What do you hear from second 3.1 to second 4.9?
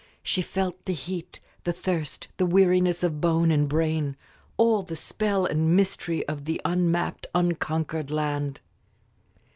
bone and brain all